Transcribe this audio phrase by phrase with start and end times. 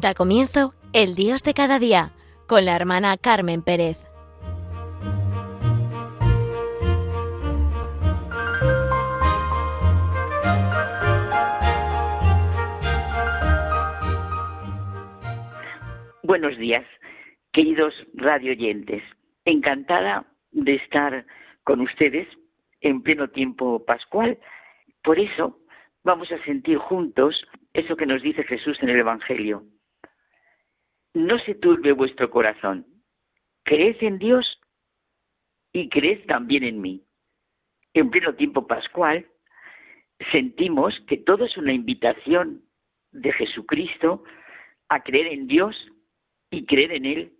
[0.00, 2.12] Da comienzo El Dios de cada día
[2.46, 3.98] con la hermana Carmen Pérez.
[16.22, 16.84] Buenos días,
[17.50, 19.02] queridos radioyentes.
[19.44, 21.26] Encantada de estar
[21.64, 22.28] con ustedes
[22.82, 24.38] en pleno tiempo pascual.
[25.02, 25.58] Por eso
[26.04, 29.64] vamos a sentir juntos eso que nos dice Jesús en el Evangelio.
[31.18, 32.86] No se turbe vuestro corazón.
[33.64, 34.60] Creed en Dios
[35.72, 37.04] y creed también en mí.
[37.92, 39.26] En pleno tiempo pascual
[40.30, 42.62] sentimos que todo es una invitación
[43.10, 44.22] de Jesucristo
[44.88, 45.90] a creer en Dios
[46.52, 47.32] y creer en Él.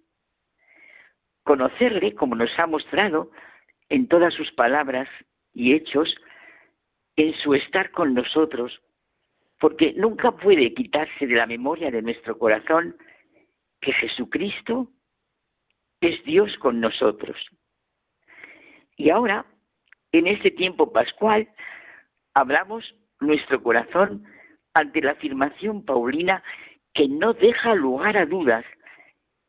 [1.45, 3.30] Conocerle como nos ha mostrado
[3.91, 5.08] en todas sus palabras
[5.55, 6.16] y hechos,
[7.14, 8.83] en su estar con nosotros,
[9.60, 12.97] porque nunca puede quitarse de la memoria de nuestro corazón
[13.81, 14.91] que Jesucristo
[16.01, 17.37] es Dios con nosotros.
[18.97, 19.47] Y ahora,
[20.12, 21.48] en este tiempo pascual,
[22.34, 24.25] hablamos nuestro corazón
[24.75, 26.43] ante la afirmación paulina
[26.95, 28.65] que no deja lugar a dudas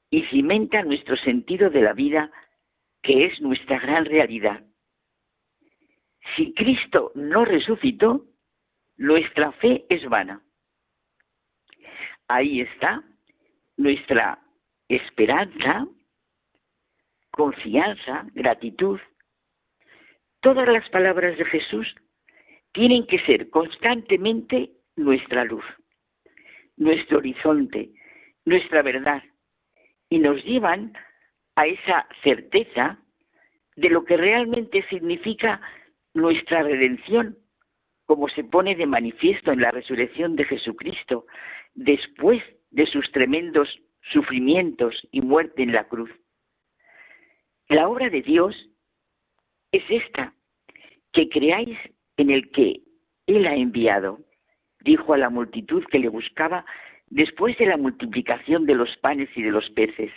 [0.09, 2.31] y cimenta nuestro sentido de la vida,
[3.01, 4.63] que es nuestra gran realidad.
[6.35, 8.25] Si Cristo no resucitó,
[8.97, 10.43] nuestra fe es vana.
[12.27, 13.03] Ahí está
[13.79, 14.37] nuestra
[14.89, 15.87] esperanza,
[17.31, 18.99] confianza, gratitud.
[20.41, 21.95] Todas las palabras de Jesús
[22.73, 25.63] tienen que ser constantemente nuestra luz,
[26.75, 27.93] nuestro horizonte,
[28.43, 29.23] nuestra verdad,
[30.09, 30.91] y nos llevan
[31.55, 32.99] a esa certeza
[33.77, 35.61] de lo que realmente significa
[36.13, 37.37] nuestra redención,
[38.05, 41.27] como se pone de manifiesto en la resurrección de Jesucristo,
[41.75, 43.69] después de sus tremendos
[44.11, 46.09] sufrimientos y muerte en la cruz.
[47.67, 48.55] La obra de Dios
[49.71, 50.33] es esta,
[51.11, 51.77] que creáis
[52.17, 52.81] en el que
[53.27, 54.19] Él ha enviado,
[54.81, 56.65] dijo a la multitud que le buscaba
[57.07, 60.11] después de la multiplicación de los panes y de los peces.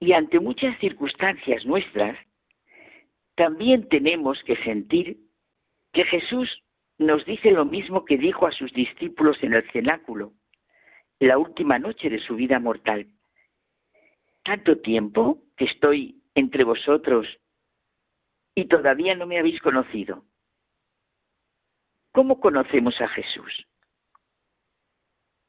[0.00, 2.16] Y ante muchas circunstancias nuestras,
[3.34, 5.18] también tenemos que sentir
[5.92, 6.62] que Jesús
[6.98, 10.32] nos dice lo mismo que dijo a sus discípulos en el cenáculo,
[11.26, 13.06] la última noche de su vida mortal.
[14.42, 17.26] Tanto tiempo que estoy entre vosotros
[18.54, 20.24] y todavía no me habéis conocido.
[22.12, 23.66] ¿Cómo conocemos a Jesús?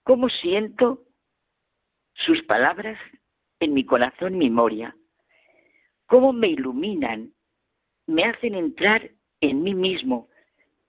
[0.03, 1.03] ¿Cómo siento
[2.13, 2.99] sus palabras
[3.59, 4.95] en mi corazón y memoria?
[6.05, 7.33] ¿Cómo me iluminan
[8.11, 10.29] me hacen entrar en mí mismo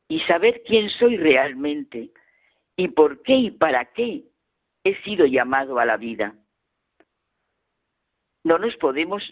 [0.09, 2.11] y saber quién soy realmente
[2.77, 4.25] y por qué y para qué
[4.85, 6.35] he sido llamado a la vida.
[8.45, 9.23] No nos podemos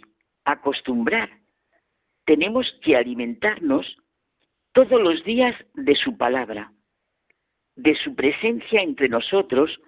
[0.45, 1.31] acostumbrar.
[2.25, 3.97] Tenemos que alimentarnos
[4.73, 6.73] todos los días de su palabra,
[7.75, 9.81] de su presencia entre nosotros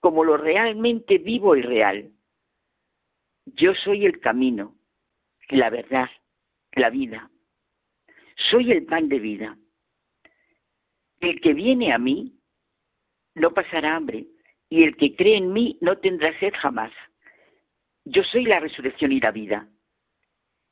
[0.00, 2.12] como lo realmente vivo y real.
[3.44, 4.76] Yo soy el camino,
[5.48, 6.08] la verdad,
[6.72, 7.30] la vida.
[8.36, 9.58] Soy el pan de vida.
[11.20, 12.38] El que viene a mí
[13.34, 14.26] no pasará hambre,
[14.68, 16.92] y el que cree en mí no tendrá sed jamás.
[18.04, 19.68] Yo soy la resurrección y la vida.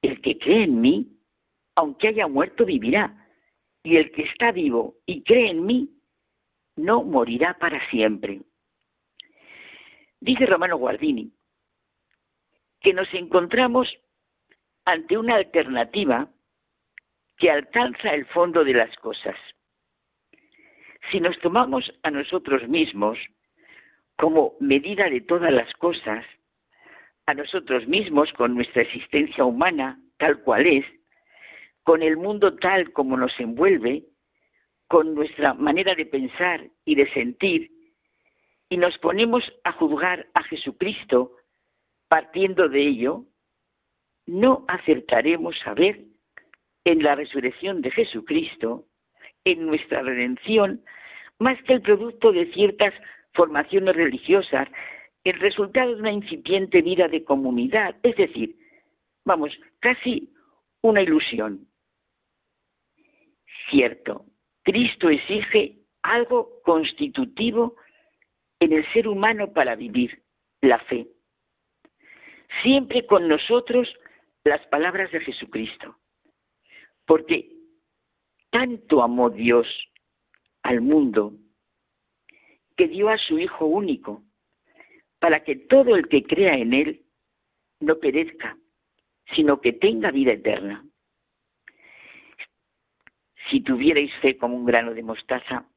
[0.03, 1.19] El que cree en mí,
[1.75, 3.29] aunque haya muerto, vivirá.
[3.83, 5.91] Y el que está vivo y cree en mí,
[6.77, 8.41] no morirá para siempre.
[10.21, 11.33] Dice Romano Guardini
[12.85, 13.89] que nos encontramos
[14.85, 16.29] ante una alternativa
[17.39, 19.37] que alcanza el fondo de las cosas.
[21.11, 23.19] Si nos tomamos a nosotros mismos
[24.17, 26.25] como medida de todas las cosas,
[27.27, 30.85] a nosotros mismos con nuestra existencia humana tal cual es,
[31.83, 34.05] con el mundo tal como nos envuelve,
[34.89, 37.71] con nuestra manera de pensar y de sentir,
[38.69, 41.33] y nos ponemos a juzgar a Jesucristo
[42.09, 43.25] partiendo de ello,
[44.27, 46.05] no acertaremos a ver
[46.85, 48.87] en la resurrección de Jesucristo,
[49.45, 50.83] en nuestra redención,
[51.39, 52.95] más que el producto de ciertas
[53.35, 54.69] formaciones religiosas,
[55.25, 58.57] el resultado de una incipiente vida de comunidad, es decir,
[59.25, 60.33] vamos, casi
[60.83, 61.67] una ilusión.
[63.71, 64.27] Cierto,
[64.63, 67.77] Cristo exige algo constitutivo
[68.61, 70.23] en el ser humano para vivir,
[70.61, 71.09] la fe
[72.63, 73.89] siempre con nosotros
[74.45, 75.99] las palabras de Jesucristo.
[77.07, 77.51] Porque
[78.51, 79.67] tanto amó Dios
[80.63, 81.35] al mundo
[82.77, 84.25] que dio a su Hijo único,
[85.19, 87.05] para que todo el que crea en Él
[87.81, 88.59] no perezca,
[89.35, 90.85] sino que tenga vida eterna.
[93.51, 95.69] Si tuvierais fe como un grano de mostaza,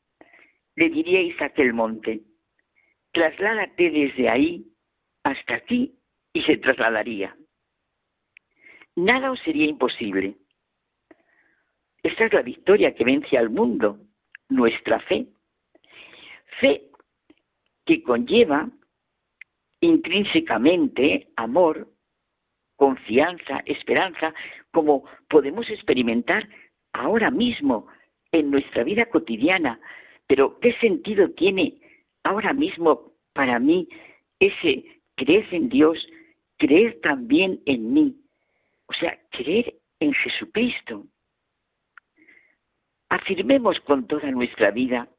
[0.76, 2.22] le diríais a aquel monte,
[3.12, 4.72] trasládate desde ahí
[5.24, 5.96] hasta aquí
[6.34, 7.36] y se trasladaría.
[8.96, 10.38] Nada os sería imposible.
[12.04, 14.00] Esta es la victoria que vence al mundo,
[14.50, 15.28] nuestra fe.
[16.60, 16.90] Fe
[17.86, 18.70] que conlleva
[19.80, 21.94] intrínsecamente amor,
[22.76, 24.34] confianza, esperanza,
[24.72, 26.48] como podemos experimentar
[26.94, 27.88] ahora mismo
[28.32, 29.80] en nuestra vida cotidiana.
[30.28, 31.80] Pero ¿qué sentido tiene
[32.24, 33.88] ahora mismo para mí
[34.40, 36.08] ese creer en Dios,
[36.58, 38.16] creer también en mí?
[38.88, 41.06] O sea, creer en Jesucristo.
[43.10, 45.10] Afirmemos con toda nuestra vida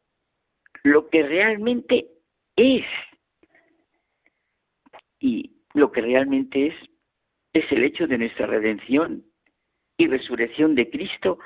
[0.82, 2.08] lo que realmente
[2.56, 2.84] es.
[5.20, 6.75] Y lo que realmente es
[7.52, 9.25] es el hecho de nuestra redención
[9.96, 11.38] y resurrección de Cristo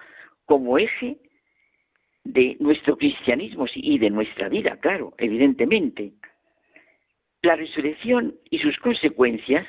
[0.45, 1.19] como eje
[2.25, 6.13] de nuestro cristianismo y de nuestra vida, claro, evidentemente.
[7.41, 9.67] La resurrección y sus consecuencias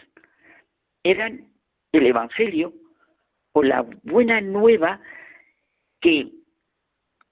[1.03, 1.47] eran
[1.91, 2.73] el Evangelio
[3.53, 5.01] o la buena nueva
[5.99, 6.31] que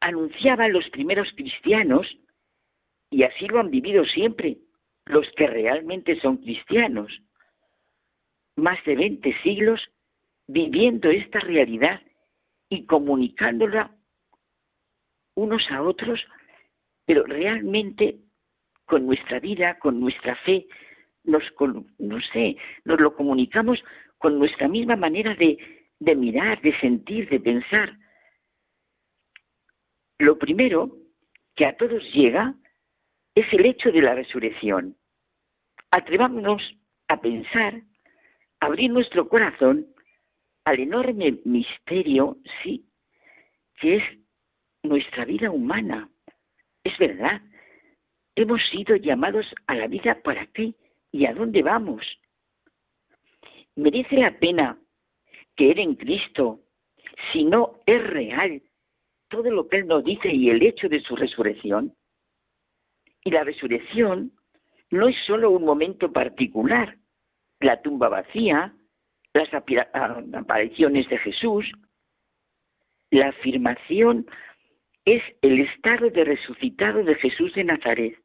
[0.02, 2.08] anunciaban los primeros cristianos
[3.10, 4.58] y así lo han vivido siempre
[5.06, 7.22] los que realmente son cristianos.
[8.56, 9.82] Más de 20 siglos
[10.48, 12.02] viviendo esta realidad
[12.70, 13.96] y comunicándola
[15.36, 16.26] unos a otros,
[17.06, 18.18] pero realmente
[18.86, 20.68] con nuestra vida, con nuestra fe,
[21.24, 21.44] nos,
[22.00, 23.84] no sé, nos lo comunicamos
[24.18, 25.58] con nuestra misma manera de,
[26.00, 27.98] de mirar, de sentir, de pensar.
[30.22, 30.96] Lo primero
[31.56, 32.54] que a todos llega
[33.34, 34.96] es el hecho de la resurrección.
[35.90, 36.62] Atrevámonos
[37.08, 37.82] a pensar,
[38.60, 39.88] abrir nuestro corazón
[40.64, 42.86] al enorme misterio, sí,
[43.80, 44.04] que es
[44.84, 46.08] nuestra vida humana.
[46.84, 47.42] Es verdad,
[48.36, 50.76] hemos sido llamados a la vida para qué
[51.12, 52.06] y a dónde vamos.
[53.76, 54.78] ¿Merece la pena
[55.56, 56.62] creer en Cristo
[57.34, 58.62] si no es real
[59.32, 61.96] todo lo que Él nos dice y el hecho de su resurrección?
[63.24, 64.34] Y la resurrección
[64.92, 66.98] no es solo un momento particular,
[67.60, 68.76] la tumba vacía,
[69.34, 71.72] las apariciones de Jesús,
[73.10, 74.28] la afirmación
[75.06, 78.20] es el estado de resucitado de Jesús de Nazaret,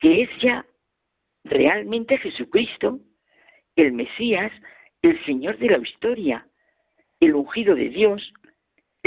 [0.00, 0.66] que es ya
[1.44, 3.00] realmente Jesucristo,
[3.76, 4.52] el Mesías,
[5.02, 6.46] el Señor de la historia,
[7.20, 8.32] el ungido de Dios,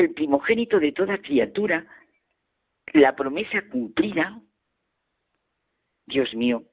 [0.01, 1.85] el primogénito de toda criatura,
[2.93, 4.41] la promesa cumplida.
[6.05, 6.63] Dios mío,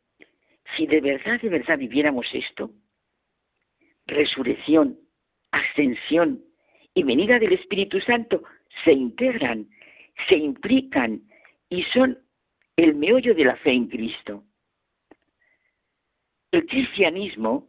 [0.77, 2.73] si de verdad, de verdad viviéramos esto,
[4.07, 4.99] resurrección,
[5.51, 6.45] ascensión
[6.95, 8.43] y venida del Espíritu Santo
[8.85, 9.69] se integran,
[10.29, 11.23] se implican
[11.69, 12.19] y son
[12.77, 14.45] el meollo de la fe en Cristo.
[16.51, 17.69] El cristianismo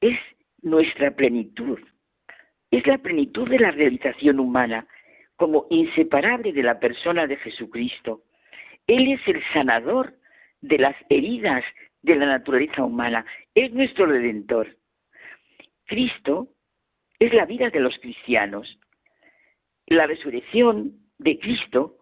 [0.00, 0.18] es
[0.62, 1.78] nuestra plenitud,
[2.70, 4.86] es la plenitud de la realización humana
[5.36, 8.22] como inseparable de la persona de Jesucristo.
[8.86, 10.14] Él es el sanador
[10.60, 11.64] de las heridas
[12.02, 13.24] de la naturaleza humana,
[13.54, 14.76] es nuestro redentor.
[15.86, 16.48] Cristo
[17.18, 18.78] es la vida de los cristianos.
[19.86, 21.98] La resurrección de Cristo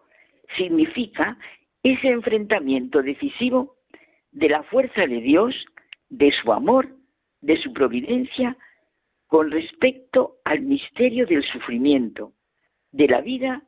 [0.57, 1.37] significa
[1.83, 3.77] ese enfrentamiento decisivo
[4.31, 5.55] de la fuerza de Dios,
[6.09, 6.89] de su amor,
[7.41, 8.57] de su providencia,
[9.29, 12.33] con respecto al misterio del sufrimiento,
[12.91, 13.63] de la vida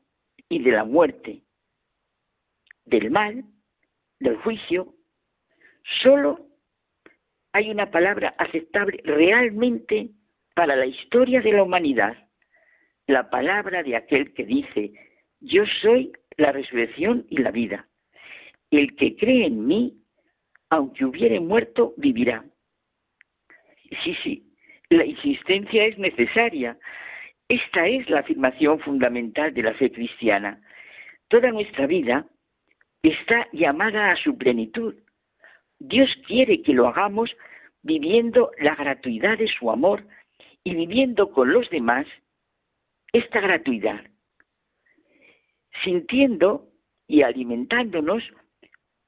[0.49, 1.43] y de la muerte,
[2.83, 3.45] del mal,
[4.19, 4.95] del juicio.
[6.01, 6.47] Solo
[7.53, 10.09] hay una palabra aceptable realmente
[10.55, 12.17] para la historia de la humanidad,
[13.05, 14.93] la palabra de aquel que dice,
[15.41, 17.87] yo soy la resurrección y la vida.
[18.71, 20.01] El que cree en mí,
[20.71, 22.43] aunque hubiere muerto, vivirá.
[24.03, 24.50] Sí, sí,
[24.91, 26.77] la insistencia es necesaria.
[27.47, 30.61] Esta es la afirmación fundamental de la fe cristiana.
[31.29, 32.27] Toda nuestra vida
[33.01, 34.95] está llamada a su plenitud.
[35.79, 37.35] Dios quiere que lo hagamos
[37.81, 40.05] viviendo la gratuidad de su amor
[40.63, 42.05] y viviendo con los demás
[43.13, 44.01] esta gratuidad,
[45.83, 46.67] sintiendo
[47.07, 48.23] y alimentándonos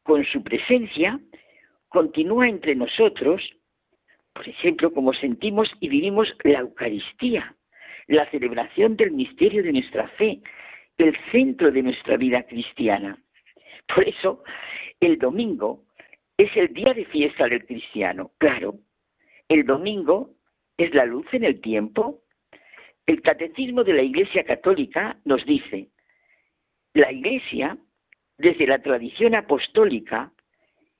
[0.04, 1.20] con su presencia,
[1.90, 3.42] continúa entre nosotros,
[4.34, 7.56] por ejemplo, como sentimos y vivimos la Eucaristía,
[8.08, 10.42] la celebración del misterio de nuestra fe,
[10.98, 13.18] el centro de nuestra vida cristiana.
[13.94, 14.44] Por eso,
[15.00, 15.86] el domingo
[16.38, 18.80] es el día de fiesta del cristiano, claro.
[19.48, 20.32] El domingo
[20.78, 22.22] es la luz en el tiempo.
[23.06, 25.90] El catecismo de la Iglesia Católica nos dice,
[26.94, 27.78] la Iglesia,
[28.38, 30.32] desde la tradición apostólica,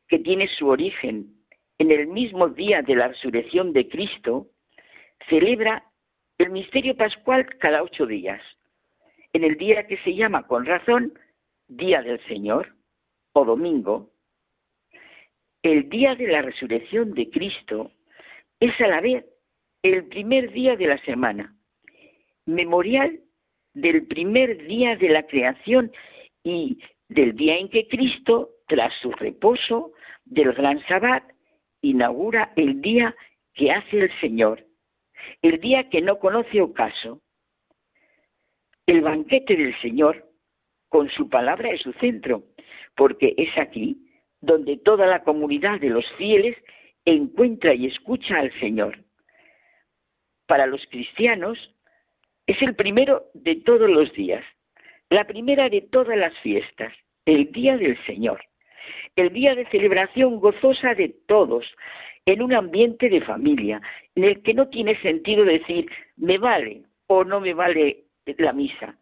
[0.08, 1.43] que tiene su origen
[1.84, 4.48] en el mismo día de la resurrección de Cristo,
[5.28, 5.84] celebra
[6.38, 8.42] el misterio pascual cada ocho días,
[9.34, 11.20] en el día que se llama con razón
[11.68, 12.74] Día del Señor
[13.34, 14.14] o Domingo.
[15.62, 17.92] El día de la resurrección de Cristo
[18.62, 19.26] es a la vez
[19.82, 21.54] el primer día de la semana,
[22.46, 23.20] memorial
[23.74, 25.92] del primer día de la creación
[26.46, 29.92] y del día en que Cristo, tras su reposo
[30.24, 31.33] del gran sabbat,
[31.84, 33.16] inaugura el día
[33.54, 34.66] que hace el Señor,
[35.44, 37.22] el día que no conoce ocaso.
[38.88, 40.28] El banquete del Señor,
[40.90, 42.44] con su palabra es su centro,
[42.96, 43.98] porque es aquí
[44.42, 46.58] donde toda la comunidad de los fieles
[47.06, 49.04] encuentra y escucha al Señor.
[50.48, 51.58] Para los cristianos
[52.46, 54.44] es el primero de todos los días,
[55.10, 56.94] la primera de todas las fiestas,
[57.26, 58.44] el día del Señor,
[59.16, 61.66] el día de celebración gozosa de todos,
[62.26, 63.82] en un ambiente de familia,
[64.16, 68.06] en el que no tiene sentido decir me vale o no me vale
[68.38, 68.98] la misa.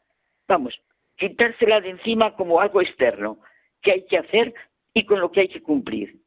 [0.48, 0.82] Vamos,
[1.18, 3.40] quitársela de encima como algo externo,
[3.82, 4.54] que hay que hacer
[4.94, 6.20] y con lo que hay que cumplir.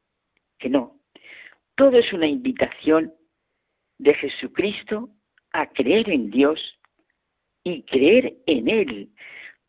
[0.57, 0.99] Que no.
[1.75, 3.13] Todo es una invitación
[3.97, 5.09] de Jesucristo
[5.51, 6.79] a creer en Dios
[7.63, 9.09] y creer en Él,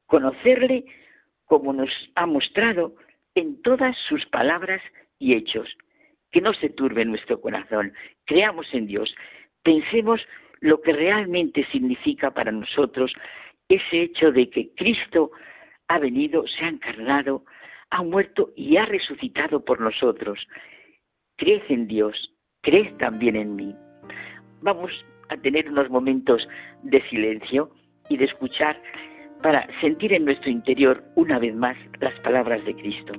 [0.07, 0.85] conocerle
[1.45, 2.95] como nos ha mostrado
[3.37, 4.83] en todas sus palabras
[5.21, 5.69] y hechos.
[6.33, 7.93] Que no se turbe nuestro corazón,
[8.25, 9.15] creamos en Dios,
[9.63, 10.21] pensemos
[10.61, 13.13] lo que realmente significa para nosotros
[13.69, 15.31] ese hecho de que Cristo
[15.89, 17.45] ha venido, se ha encarnado,
[17.91, 20.47] ha muerto y ha resucitado por nosotros.
[21.37, 23.75] Creed en Dios, creed también en mí.
[24.63, 24.93] Vamos
[25.29, 26.49] a tener unos momentos
[26.83, 27.71] de silencio
[28.09, 28.81] y de escuchar
[29.43, 33.13] para sentir en nuestro interior una vez más las palabras de Cristo.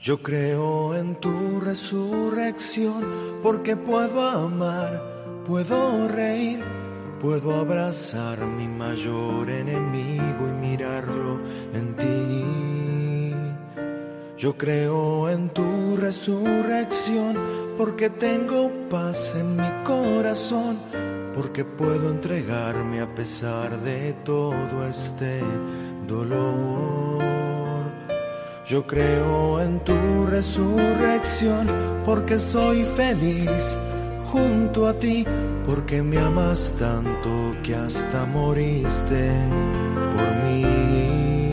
[0.00, 3.04] Yo creo en tu resurrección
[3.42, 5.02] porque puedo amar,
[5.44, 6.60] puedo reír,
[7.20, 11.40] puedo abrazar mi mayor enemigo y mirarlo
[11.74, 13.34] en ti.
[14.38, 17.36] Yo creo en tu resurrección
[17.76, 20.78] porque tengo paz en mi corazón
[21.38, 25.40] porque puedo entregarme a pesar de todo este
[26.08, 27.22] dolor.
[28.66, 31.68] Yo creo en tu resurrección
[32.04, 33.78] porque soy feliz
[34.32, 35.24] junto a ti,
[35.64, 39.30] porque me amas tanto que hasta moriste
[40.14, 41.52] por mí.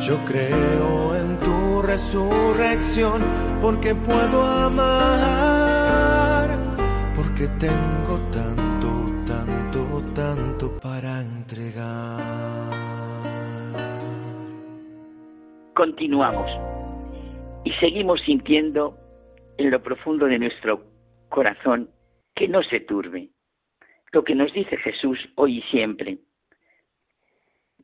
[0.00, 3.22] Yo creo en tu resurrección
[3.62, 5.68] porque puedo amar,
[7.14, 7.98] porque tengo
[8.38, 8.47] para
[15.74, 16.50] Continuamos
[17.64, 18.96] y seguimos sintiendo
[19.58, 20.84] en lo profundo de nuestro
[21.28, 21.90] corazón
[22.34, 23.30] que no se turbe.
[24.12, 26.18] Lo que nos dice Jesús hoy y siempre.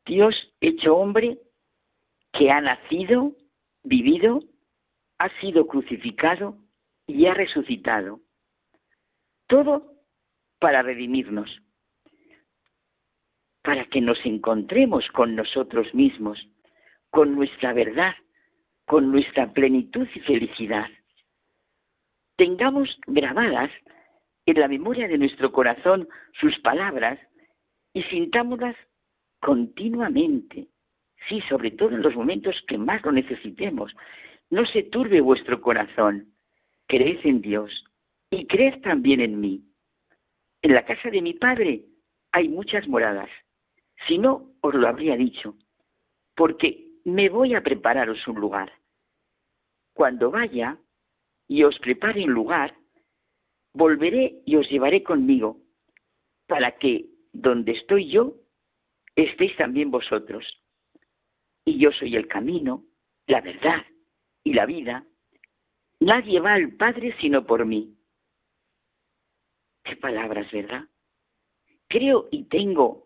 [0.05, 1.39] Dios hecho hombre
[2.33, 3.33] que ha nacido,
[3.83, 4.43] vivido,
[5.17, 6.57] ha sido crucificado
[7.07, 8.19] y ha resucitado.
[9.47, 9.93] Todo
[10.59, 11.61] para redimirnos
[13.65, 16.47] para que nos encontremos con nosotros mismos,
[17.09, 18.13] con nuestra verdad,
[18.85, 20.87] con nuestra plenitud y felicidad.
[22.37, 23.71] Tengamos grabadas
[24.45, 26.07] en la memoria de nuestro corazón
[26.39, 27.19] sus palabras
[27.93, 28.75] y sintámoslas
[29.39, 30.67] continuamente,
[31.27, 33.95] sí, sobre todo en los momentos que más lo necesitemos.
[34.51, 36.35] No se turbe vuestro corazón,
[36.87, 37.83] creed en Dios
[38.29, 39.63] y creed también en mí.
[40.61, 41.85] En la casa de mi Padre
[42.31, 43.29] hay muchas moradas.
[44.07, 45.55] Si no, os lo habría dicho,
[46.35, 48.71] porque me voy a prepararos un lugar.
[49.93, 50.77] Cuando vaya
[51.47, 52.75] y os prepare un lugar,
[53.73, 55.61] volveré y os llevaré conmigo,
[56.47, 58.35] para que donde estoy yo,
[59.15, 60.45] estéis también vosotros.
[61.65, 62.83] Y yo soy el camino,
[63.27, 63.85] la verdad
[64.43, 65.05] y la vida.
[65.99, 67.97] Nadie va al Padre sino por mí.
[69.83, 70.85] Qué palabras, ¿verdad?
[71.87, 73.04] Creo y tengo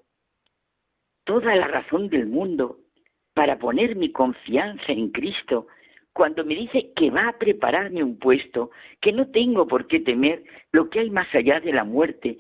[1.30, 2.80] toda la razón del mundo
[3.36, 5.68] para poner mi confianza en Cristo
[6.12, 10.44] cuando me dice que va a prepararme un puesto, que no tengo por qué temer
[10.72, 12.40] lo que hay más allá de la muerte,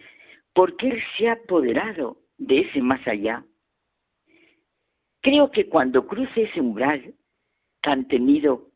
[0.54, 3.46] porque Él se ha apoderado de ese más allá.
[5.22, 7.14] Creo que cuando cruce ese umbral,
[7.82, 8.72] tan temido,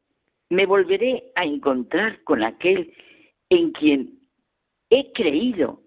[0.48, 2.94] me volveré a encontrar con aquel
[3.50, 4.20] en quien
[4.92, 5.82] he creído,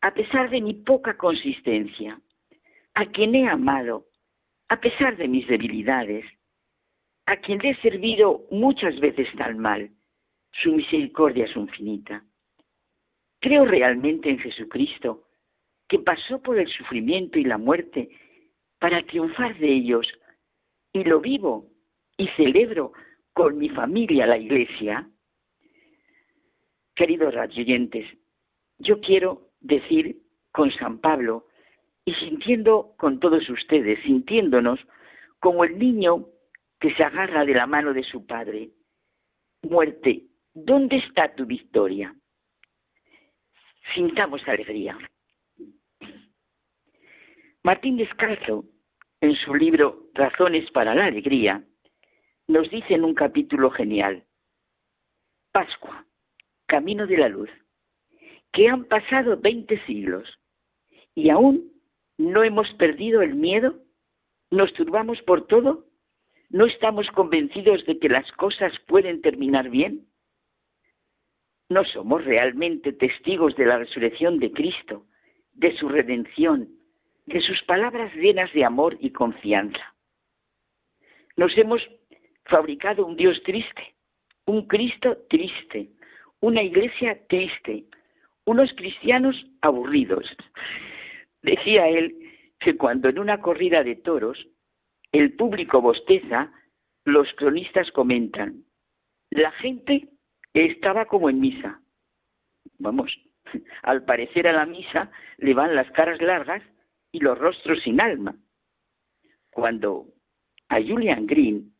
[0.00, 2.18] a pesar de mi poca consistencia,
[2.98, 4.08] a quien he amado,
[4.68, 6.24] a pesar de mis debilidades,
[7.26, 9.92] a quien he servido muchas veces tan mal.
[10.50, 12.24] Su misericordia es infinita.
[13.38, 15.28] Creo realmente en Jesucristo,
[15.86, 18.08] que pasó por el sufrimiento y la muerte
[18.80, 20.08] para triunfar de ellos,
[20.92, 21.70] y lo vivo
[22.16, 22.94] y celebro
[23.32, 25.08] con mi familia la iglesia.
[26.96, 28.06] Queridos oyentes,
[28.78, 31.47] yo quiero decir con San Pablo
[32.08, 34.80] y sintiendo con todos ustedes, sintiéndonos
[35.40, 36.24] como el niño
[36.80, 38.70] que se agarra de la mano de su padre.
[39.60, 40.24] Muerte,
[40.54, 42.16] ¿dónde está tu victoria?
[43.94, 44.96] Sintamos alegría.
[47.62, 48.64] Martín Descalzo,
[49.20, 51.62] en su libro Razones para la Alegría,
[52.46, 54.24] nos dice en un capítulo genial,
[55.52, 56.06] Pascua,
[56.64, 57.50] Camino de la Luz,
[58.50, 60.38] que han pasado 20 siglos
[61.14, 61.77] y aún
[62.18, 63.78] no hemos perdido el miedo,
[64.50, 65.86] nos turbamos por todo,
[66.50, 70.06] no estamos convencidos de que las cosas pueden terminar bien.
[71.68, 75.06] No somos realmente testigos de la resurrección de Cristo,
[75.52, 76.68] de su redención,
[77.26, 79.94] de sus palabras llenas de amor y confianza.
[81.36, 81.82] Nos hemos
[82.46, 83.94] fabricado un Dios triste,
[84.46, 85.90] un Cristo triste,
[86.40, 87.84] una iglesia triste,
[88.46, 90.24] unos cristianos aburridos.
[91.48, 92.14] Decía él
[92.60, 94.46] que cuando en una corrida de toros
[95.12, 96.52] el público bosteza,
[97.06, 98.64] los cronistas comentan,
[99.30, 100.10] la gente
[100.52, 101.80] estaba como en misa.
[102.78, 103.18] Vamos,
[103.82, 106.62] al parecer a la misa le van las caras largas
[107.12, 108.36] y los rostros sin alma.
[109.50, 110.08] Cuando
[110.68, 111.72] a Julian Green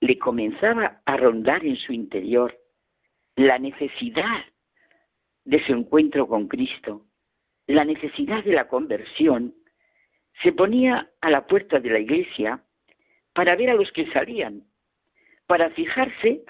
[0.00, 2.56] le comenzaba a rondar en su interior
[3.34, 4.44] la necesidad
[5.44, 7.08] de su encuentro con Cristo,
[7.74, 9.54] la necesidad de la conversión,
[10.42, 12.62] se ponía a la puerta de la iglesia
[13.32, 14.64] para ver a los que salían,
[15.46, 16.42] para fijarse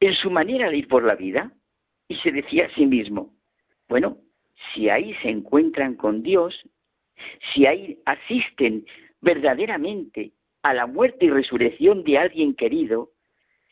[0.00, 1.52] en su manera de ir por la vida
[2.08, 3.34] y se decía a sí mismo,
[3.88, 4.18] bueno,
[4.72, 6.60] si ahí se encuentran con Dios,
[7.52, 8.86] si ahí asisten
[9.20, 10.32] verdaderamente
[10.62, 13.10] a la muerte y resurrección de alguien querido,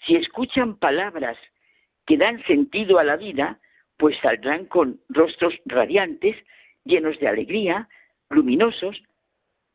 [0.07, 1.37] si escuchan palabras
[2.07, 3.61] que dan sentido a la vida,
[3.97, 6.37] pues saldrán con rostros radiantes,
[6.89, 7.89] llenos de alegría,
[8.31, 9.01] luminosos,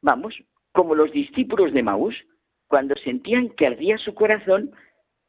[0.01, 0.35] vamos,
[0.73, 2.15] como los discípulos de Maús,
[2.67, 4.71] cuando sentían que ardía su corazón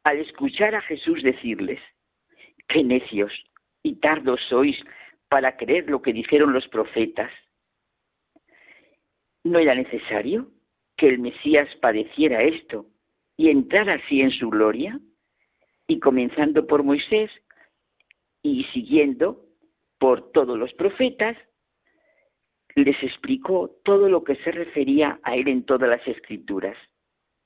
[0.02, 1.80] al escuchar a Jesús decirles,
[2.68, 3.32] qué necios
[3.82, 4.76] y tardos sois
[5.28, 7.30] para creer lo que dijeron los profetas.
[9.44, 10.50] ¿No era necesario
[10.96, 12.86] que el Mesías padeciera esto
[13.36, 14.98] y entrara así en su gloria?
[15.86, 17.30] Y comenzando por Moisés
[18.42, 19.44] y siguiendo
[19.98, 21.36] por todos los profetas,
[22.74, 26.76] les explicó todo lo que se refería a él en todas las escrituras.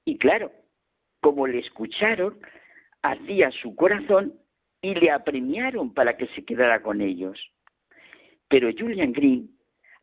[0.05, 0.53] Y claro,
[1.21, 2.39] como le escucharon,
[3.03, 4.35] hacía su corazón
[4.81, 7.39] y le apremiaron para que se quedara con ellos.
[8.49, 9.51] Pero Julian Green,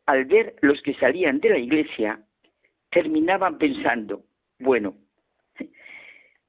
[0.06, 2.22] al ver los que salían de la iglesia,
[2.90, 4.24] terminaban pensando,
[4.60, 4.96] bueno,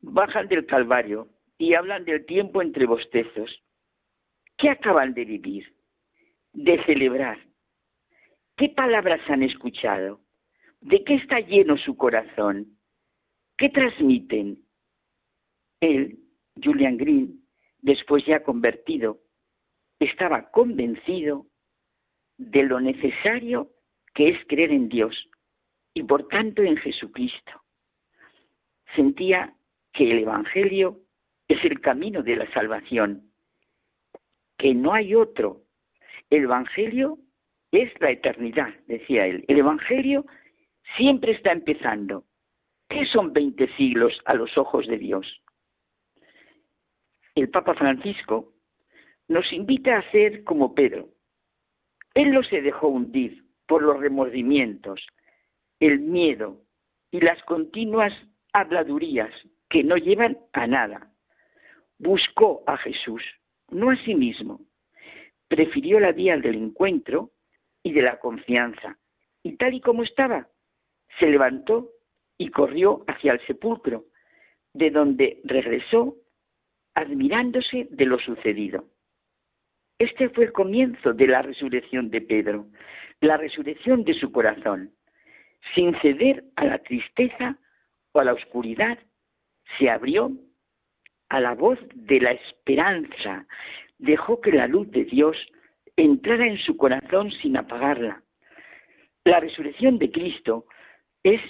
[0.02, 3.64] bajan del Calvario y hablan del tiempo entre bostezos.
[4.58, 5.74] ¿Qué acaban de vivir?
[6.54, 7.47] De celebrar.
[8.58, 10.20] ¿Qué palabras han escuchado?
[10.82, 12.80] ¿De qué está lleno su corazón?
[13.56, 14.66] ¿Qué transmiten?
[15.80, 16.18] Él,
[16.62, 17.46] Julian Green,
[17.78, 19.22] después ya convertido,
[20.00, 21.46] estaba convencido
[22.38, 23.72] de lo necesario
[24.16, 25.30] que es creer en Dios
[25.94, 27.64] y por tanto en Jesucristo.
[28.96, 29.56] Sentía
[29.94, 31.00] que el Evangelio
[31.48, 33.32] es el camino de la salvación,
[34.58, 35.62] que no hay otro.
[36.32, 37.20] El Evangelio
[37.72, 39.44] es la eternidad, decía él.
[39.48, 40.26] El Evangelio
[40.96, 42.26] siempre está empezando.
[42.90, 45.42] ¿Qué son 20 siglos a los ojos de Dios?
[47.36, 48.54] El Papa Francisco
[49.28, 51.10] nos invita a hacer como Pedro.
[52.14, 55.06] Él no se dejó hundir por los remordimientos,
[55.80, 56.64] el miedo
[57.12, 58.14] y las continuas
[58.54, 59.32] habladurías
[59.70, 61.12] que no llevan a nada.
[62.00, 63.22] Buscó a Jesús,
[63.70, 64.62] no a sí mismo.
[65.48, 67.32] Prefirió la vía del encuentro
[67.88, 68.98] y de la confianza.
[69.44, 70.50] Y tal y como estaba,
[71.20, 71.90] se levantó
[72.38, 74.08] y corrió hacia el sepulcro,
[74.74, 76.18] de donde regresó
[76.96, 78.90] admirándose de lo sucedido.
[80.00, 82.68] Este fue el comienzo de la resurrección de Pedro,
[83.22, 84.92] la resurrección de su corazón,
[85.74, 87.58] sin ceder a la tristeza
[88.12, 89.00] o a la oscuridad,
[89.80, 90.34] se abrió
[91.30, 93.48] a la voz de la esperanza,
[93.98, 95.38] dejó que la luz de Dios
[95.98, 98.24] entrara en su corazón sin apagarla.
[99.26, 100.66] La resurrección de Cristo
[101.24, 101.42] es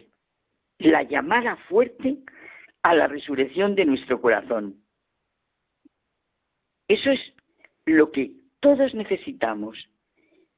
[0.79, 2.17] la llamada fuerte
[2.81, 4.81] a la resurrección de nuestro corazón.
[6.87, 7.19] Eso es
[7.85, 9.77] lo que todos necesitamos,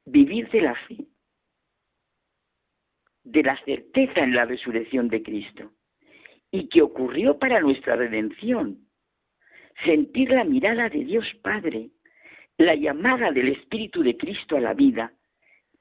[0.06, 0.98] vivir de la fe,
[3.24, 5.74] de la certeza en la resurrección de Cristo
[6.52, 8.88] y que ocurrió para nuestra redención.
[9.86, 11.92] Sentir la mirada de Dios Padre,
[12.60, 15.14] la llamada del Espíritu de Cristo a la vida.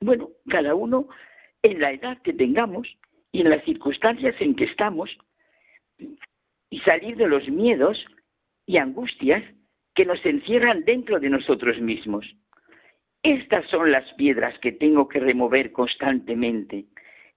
[0.01, 1.09] Bueno, cada uno
[1.63, 2.89] en la edad que tengamos
[3.33, 5.11] y en las circunstancias en que estamos,
[6.71, 8.07] y salir de los miedos
[8.65, 9.43] y angustias
[9.95, 12.25] que nos encierran dentro de nosotros mismos.
[13.25, 16.85] Estas son las piedras que tengo que remover constantemente.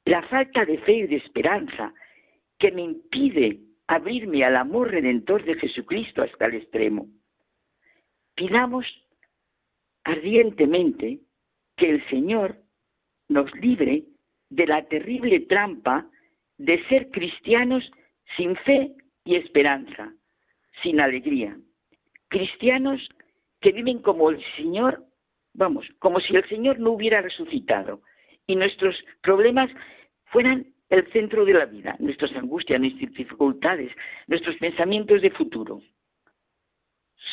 [0.06, 1.94] La falta de fe y de esperanza
[2.60, 7.08] que me impide abrirme al amor redentor de Jesucristo hasta el extremo.
[8.36, 8.86] Pidamos
[10.04, 11.20] ardientemente
[11.76, 12.58] que el Señor
[13.28, 14.04] nos libre
[14.50, 16.10] de la terrible trampa
[16.58, 17.90] de ser cristianos
[18.38, 20.14] sin fe y esperanza,
[20.84, 21.58] sin alegría.
[22.28, 23.10] Cristianos
[23.60, 25.06] que viven como el Señor,
[25.54, 28.02] vamos, como si el Señor no hubiera resucitado
[28.48, 29.70] y nuestros problemas
[30.26, 33.92] fueran el centro de la vida, nuestras angustias, nuestras dificultades,
[34.28, 35.82] nuestros pensamientos de futuro.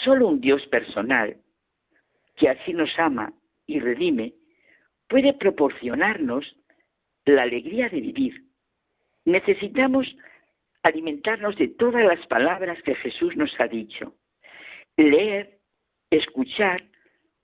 [0.04, 1.36] Solo un Dios personal,
[2.38, 3.32] que así nos ama
[3.66, 4.34] y redime,
[5.08, 6.56] puede proporcionarnos
[7.24, 8.44] la alegría de vivir.
[9.24, 10.06] Necesitamos
[10.82, 14.14] alimentarnos de todas las palabras que Jesús nos ha dicho.
[14.96, 15.58] Leer,
[16.10, 16.84] escuchar,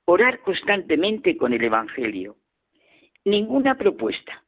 [0.07, 2.37] orar constantemente con el Evangelio.
[3.25, 4.45] Ninguna propuesta,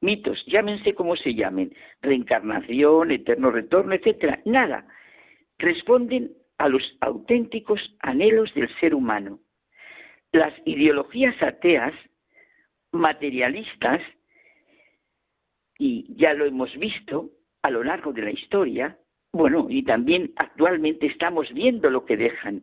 [0.00, 4.86] mitos, llámense como se llamen, reencarnación, eterno retorno, etcétera, nada,
[5.58, 9.40] responden a los auténticos anhelos del ser humano.
[10.32, 11.92] Las ideologías ateas,
[12.92, 14.00] materialistas,
[15.78, 17.30] y ya lo hemos visto
[17.62, 18.98] a lo largo de la historia,
[19.32, 22.62] bueno, y también actualmente estamos viendo lo que dejan.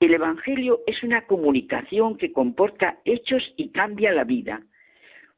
[0.00, 4.62] El Evangelio es una comunicación que comporta hechos y cambia la vida.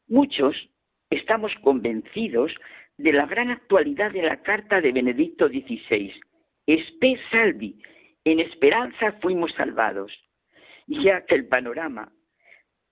[0.06, 0.70] Muchos
[1.10, 2.54] estamos convencidos
[2.96, 6.14] de la gran actualidad de la carta de Benedicto XVI.
[6.66, 7.82] Espe salvi,
[8.24, 10.12] en esperanza fuimos salvados,
[10.86, 12.12] ya que el panorama,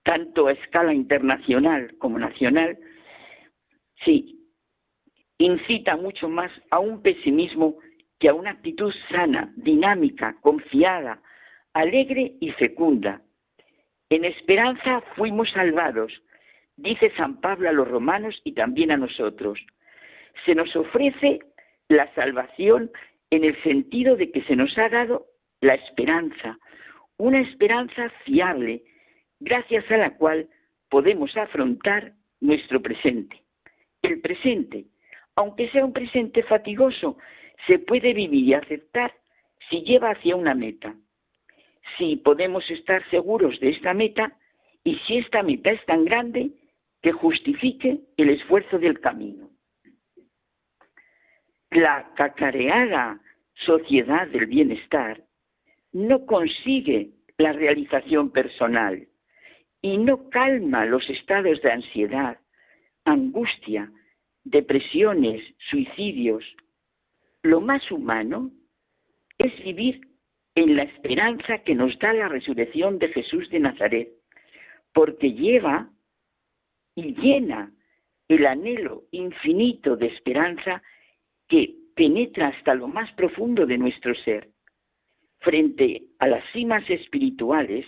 [0.03, 2.77] tanto a escala internacional como nacional,
[4.03, 4.43] sí,
[5.37, 7.77] incita mucho más a un pesimismo
[8.19, 11.21] que a una actitud sana, dinámica, confiada,
[11.73, 13.21] alegre y fecunda.
[14.09, 16.13] En esperanza fuimos salvados,
[16.77, 19.59] dice San Pablo a los romanos y también a nosotros.
[20.45, 21.39] Se nos ofrece
[21.89, 22.91] la salvación
[23.29, 25.27] en el sentido de que se nos ha dado
[25.61, 26.59] la esperanza,
[27.23, 28.83] una esperanza fiable,
[29.39, 30.49] gracias a la cual
[30.89, 33.43] podemos afrontar nuestro presente
[34.03, 34.85] el presente,
[35.35, 37.17] aunque sea un presente fatigoso,
[37.67, 39.13] se puede vivir y aceptar
[39.69, 40.95] si lleva hacia una meta.
[41.97, 44.37] Si podemos estar seguros de esta meta
[44.83, 46.51] y si esta meta es tan grande
[47.01, 49.49] que justifique el esfuerzo del camino.
[51.71, 53.21] La cacareada
[53.53, 55.23] sociedad del bienestar
[55.93, 59.07] no consigue la realización personal
[59.81, 62.39] y no calma los estados de ansiedad,
[63.05, 63.91] angustia,
[64.43, 66.43] depresiones, suicidios.
[67.43, 68.51] Lo más humano
[69.37, 70.01] es vivir
[70.55, 74.09] en la esperanza que nos da la resurrección de Jesús de Nazaret,
[74.93, 75.89] porque lleva
[76.95, 77.73] y llena
[78.27, 80.81] el anhelo infinito de esperanza
[81.47, 84.52] que penetra hasta lo más profundo de nuestro ser.
[85.43, 87.85] Frente a las cimas espirituales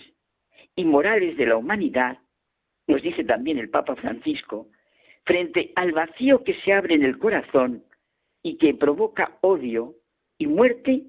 [0.74, 2.18] y morales de la humanidad,
[2.86, 4.68] nos dice también el Papa Francisco,
[5.24, 7.82] frente al vacío que se abre en el corazón
[8.42, 9.94] y que provoca odio
[10.36, 11.04] y muerte,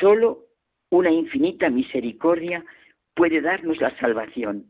[0.00, 0.46] solo
[0.90, 2.64] una infinita misericordia
[3.14, 4.64] puede darnos la salvación.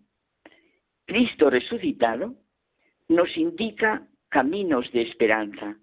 [1.07, 2.35] Cristo resucitado
[3.09, 5.79] nos indica caminos de esperanza.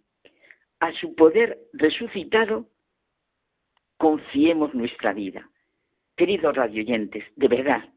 [0.82, 2.68] A su poder resucitado
[4.04, 5.50] confiemos nuestra vida.
[6.18, 7.90] Queridos radioyentes, de verdad,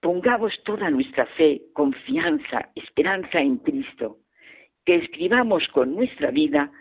[0.00, 4.18] Pongamos toda nuestra fe, confianza, esperanza en Cristo,
[4.84, 6.72] que escribamos con nuestra vida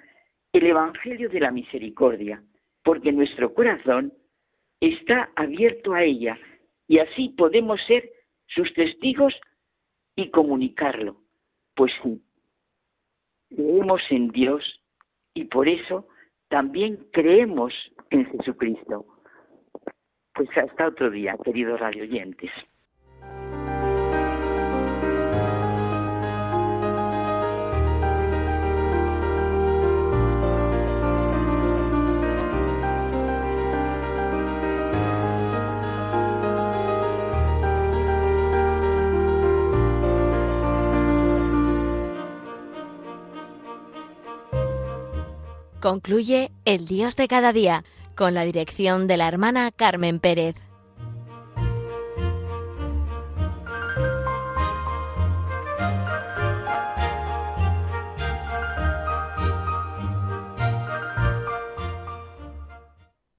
[0.52, 2.44] el Evangelio de la Misericordia,
[2.82, 4.12] porque nuestro corazón
[4.80, 6.40] está abierto a ella
[6.88, 8.10] y así podemos ser
[8.48, 9.40] sus testigos
[10.16, 11.22] y comunicarlo,
[11.76, 11.94] pues
[13.50, 14.64] creemos en Dios
[15.36, 16.08] y por eso
[16.52, 17.74] también creemos
[18.10, 19.06] en Jesucristo.
[20.36, 22.52] Pues hasta otro día, queridos radioyentes.
[45.82, 47.84] Concluye El Dios de cada día
[48.16, 50.56] con la dirección de la hermana Carmen Pérez.